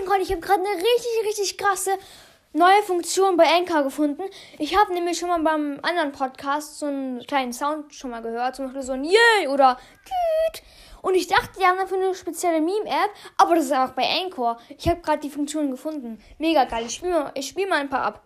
[0.00, 1.98] mein Gott, ich habe gerade eine richtig, richtig krasse
[2.52, 4.22] neue Funktion bei Anchor gefunden.
[4.58, 8.56] Ich habe nämlich schon mal beim anderen Podcast so einen kleinen Sound schon mal gehört.
[8.56, 10.62] Zum Beispiel so ein Yay oder Tüt.
[11.02, 14.58] Und ich dachte, die haben dafür eine spezielle Meme-App, aber das ist einfach bei Anchor.
[14.76, 16.22] Ich habe gerade die Funktion gefunden.
[16.38, 16.84] Mega geil.
[16.86, 18.22] Ich spiele mal, spiel mal ein paar ab.